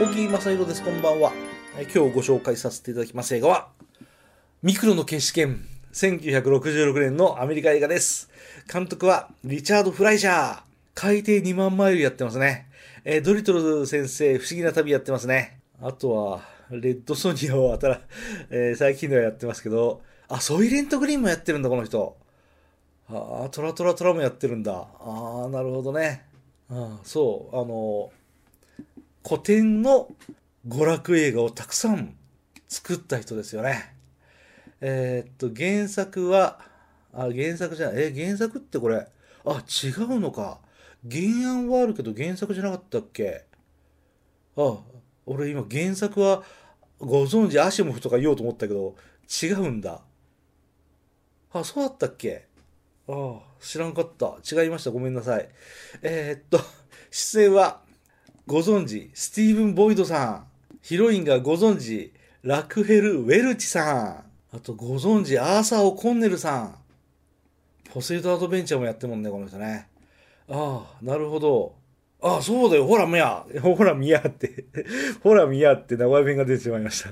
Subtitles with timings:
[0.00, 0.82] 正宏です。
[0.82, 1.30] こんばんは。
[1.74, 3.68] 今日ご紹介させていただきます映画は、
[4.62, 5.60] ミクロの決死剣、
[5.92, 8.30] 1966年のアメリカ映画です。
[8.72, 10.62] 監督は、リチャード・フライシャー。
[10.94, 12.70] 海底2万マイルやってますね。
[13.04, 15.60] え、ドリトル先生、不思議な旅やってますね。
[15.82, 16.40] あとは、
[16.70, 18.00] レッドソニアをたら、
[18.48, 22.16] えー、最近ではやってますけど、あ、ソイレントグリーンもやってるんだ、この人。
[23.10, 24.72] ああ、トラトラトラもやってるんだ。
[24.72, 26.24] ああ、なるほどね。
[26.70, 28.10] あそう、あの、
[29.26, 30.08] 古典の
[30.66, 32.14] 娯楽映画をたくさん
[32.68, 33.94] 作った人ですよね。
[34.80, 36.60] えー、っと、原作は、
[37.12, 39.06] あ、原作じゃない、え、原作ってこれ、
[39.44, 40.60] あ、違うのか。
[41.10, 43.44] 原案はあるけど原作じゃなかったっけ
[44.56, 44.78] あ、
[45.26, 46.42] 俺今原作は
[46.98, 48.94] ご存知アシモフとか言おうと思ったけど、
[49.42, 50.02] 違うんだ。
[51.52, 52.46] あ、そうだったっけ
[53.08, 54.36] ああ、知らんかった。
[54.62, 54.90] 違いました。
[54.90, 55.48] ごめんなさい。
[56.02, 56.64] えー、っと、
[57.10, 57.82] 出演は、
[58.50, 60.46] ご存知、スティーブン・ボイドさん。
[60.82, 62.12] ヒロインがご存知、
[62.42, 64.56] ラクヘル・ウェルチさん。
[64.56, 66.74] あと、ご存知、アーサー・オコンネルさん。
[67.94, 69.86] ポセイド・アドベンチャーもやってもんね、この人ね。
[70.48, 71.76] ああ、なるほど。
[72.20, 73.46] ああ、そうだよ、ほら、みや。
[73.62, 74.64] ほら、みやって。
[75.22, 77.04] ほら、みやって名前弁が出てしまいまし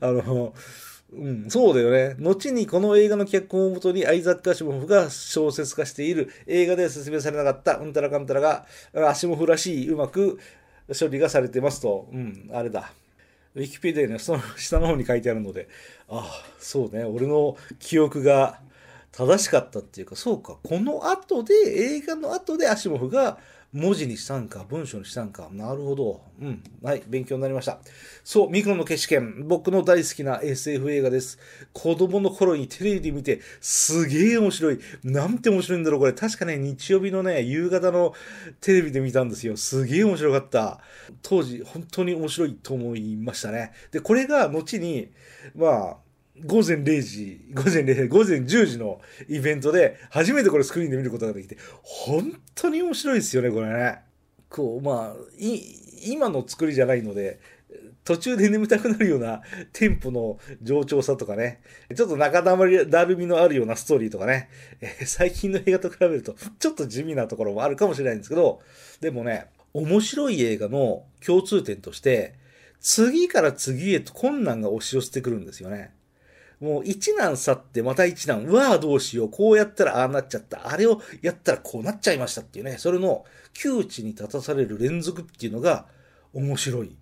[0.00, 0.08] た。
[0.08, 0.54] あの、
[1.12, 2.16] うん、そうだよね。
[2.18, 10.38] 後にこの映画の脚本をもとにアイザック・アシモフが小説化している映画では説明されなかったうんたらかんたらがアシモフらしいうまく
[10.88, 12.92] 処理がされてますと、うん、あれだ。
[13.54, 15.68] ウィキペディアのその 下の方に書いてあるので、
[16.08, 18.60] ああ、そうね、俺の記憶が
[19.12, 23.38] 正しかったっていうか、そうか、この後で、映画の後でアシモフが
[23.76, 25.50] 文字にしたんか、文章にしたんか。
[25.52, 26.22] なるほど。
[26.40, 26.62] うん。
[26.82, 27.78] はい、勉強になりました。
[28.24, 29.46] そう、ミクロの景色圏。
[29.46, 31.38] 僕の大好きな SF 映画です。
[31.74, 34.78] 子供の頃にテレビで見て、すげえ面白い。
[35.04, 36.14] なんて面白いんだろう、これ。
[36.14, 38.14] 確かね、日曜日のね、夕方の
[38.62, 39.58] テレビで見たんですよ。
[39.58, 40.80] すげえ面白かった。
[41.20, 43.72] 当時、本当に面白いと思いましたね。
[43.92, 45.10] で、これが後に、
[45.54, 45.96] まあ、
[46.44, 54.00] 午前0時、午前0時、午前10時のイベントで、初めてこれスクリーンで見ることができて、本当に面白いですよね、これね。
[54.48, 55.16] こう、まあ、
[56.04, 57.40] 今の作りじゃないので、
[58.04, 59.42] 途中で眠たくなるような
[59.72, 61.60] テンポの上調さとかね、
[61.94, 62.54] ちょっと仲だ
[63.04, 64.48] るみのあるようなストーリーとかね、
[64.80, 68.60] え、最近の映画と比べるとちょっと地味なところもあるかもしれないんですけど、
[69.00, 72.34] でもね、面白い映画の共通点として、
[72.80, 75.95] 次から次へと困難が押し寄せてくるんですよね。
[76.60, 85.86] もう一難去ってまた一難、うわあどうしよう、こうやったらああなっちゃった、あれをやったらこうなっちゃいましたっていうね、それの窮地に立たされる連続っていうのが
[86.32, 86.96] 面白い。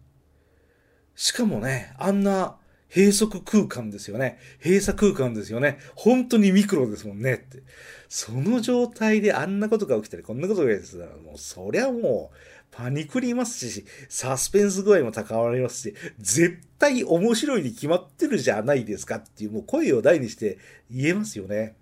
[1.15, 2.57] しかもね、あんな
[2.95, 4.39] 閉塞空間ですよね。
[4.63, 5.79] 閉鎖空間ですよね。
[5.97, 7.63] 本当にミクロですもんねって。
[8.09, 12.37] その状態であんなことが起きたり、こんなことが起きたら、もうそりゃもう、
[12.77, 20.59] パニクりますし、サスペンス具合も高まりますし、絶対面白いに決まってるじゃないですかっていう、もう声を大にして
[20.91, 21.77] 言えますよね。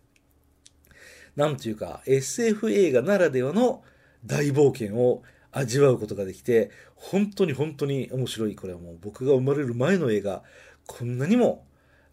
[1.34, 3.82] なんというか、SF 映画ならではの
[4.26, 8.54] 大冒険を味わうことができて、本当に本当に面白い。
[8.54, 10.42] これはもう僕が生まれる前の映画、
[10.86, 11.66] こんなにも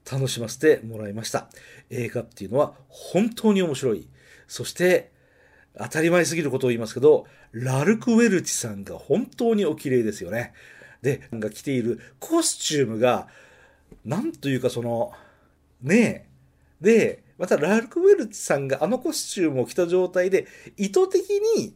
[0.10, 1.50] 楽しませてもらいました。
[1.90, 4.08] 映画っていうのは本当に面白い。
[4.48, 5.12] そして、
[5.78, 10.54] 当たり前すぎることを言いますけど、ラルク・ウェルチさんが本当にお綺麗ですよね。
[11.02, 13.28] で、が着ているコスチュームが、
[14.06, 15.14] なんというかその、
[15.82, 16.28] ね
[16.82, 16.82] え。
[16.82, 20.48] で、またラルク・ウェルチさんがあのコスチュームを着た状態で、
[20.78, 21.76] 意図的に、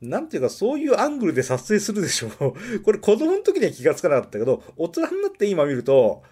[0.00, 2.80] なんていうかそういうアングルで撮影するでしょう。
[2.82, 6.22] これ子供の時には気がつかなかったけど、大人になって今見ると、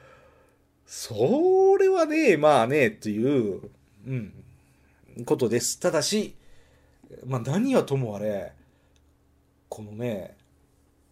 [0.86, 3.60] それはね、まあね、という、
[4.06, 4.32] うん、
[5.24, 5.80] ことです。
[5.80, 6.36] ただし、
[7.24, 8.52] まあ何はともあれ、
[9.68, 10.36] このね、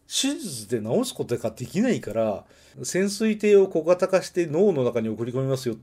[0.06, 2.44] 手術で治すことができないから、
[2.82, 5.76] 潜水艇を小型化して脳の中に送り込みますよ。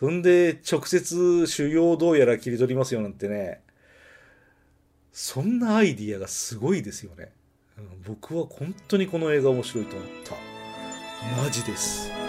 [0.00, 3.62] そんで、直接腫瘍をどうやら切り取りますよなんてね、
[5.12, 7.32] そんなアイディアがすごいですよね。
[8.06, 10.34] 僕は本当にこの映画面白いと思った。
[11.42, 12.27] マジです。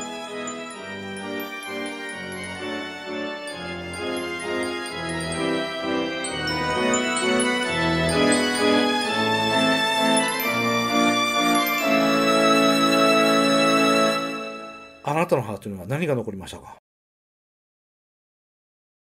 [15.30, 16.78] なたのハートには何が残りましたか？